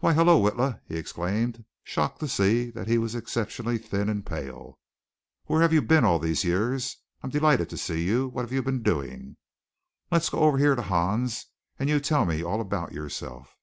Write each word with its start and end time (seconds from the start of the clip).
"Why, 0.00 0.12
hello, 0.12 0.42
Witla!" 0.42 0.80
he 0.88 0.96
exclaimed, 0.96 1.64
shocked 1.84 2.18
to 2.18 2.26
see 2.26 2.68
that 2.70 2.88
he 2.88 2.98
was 2.98 3.14
exceptionally 3.14 3.78
thin 3.78 4.08
and 4.08 4.26
pale. 4.26 4.76
"Where 5.44 5.62
have 5.62 5.72
you 5.72 5.82
been 5.82 6.04
all 6.04 6.18
these 6.18 6.42
years? 6.42 6.96
I'm 7.22 7.30
delighted 7.30 7.70
to 7.70 7.76
see 7.76 8.02
you. 8.02 8.26
What 8.26 8.40
have 8.42 8.50
you 8.52 8.60
been 8.64 8.82
doing? 8.82 9.36
Let's 10.10 10.30
go 10.30 10.40
over 10.40 10.58
here 10.58 10.74
to 10.74 10.82
Hahn's 10.82 11.46
and 11.78 11.88
you 11.88 12.00
tell 12.00 12.24
me 12.26 12.42
all 12.42 12.60
about 12.60 12.90
yourself." 12.90 13.56